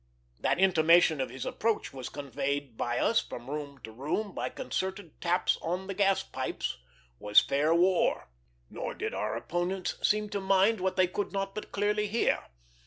[0.39, 5.21] That intimation of his approach was conveyed by us from room to room by concerted
[5.21, 6.79] taps on the gas pipes
[7.19, 8.31] was fair war;
[8.67, 12.47] nor did our opponents seem to mind what they could not but clearly hear.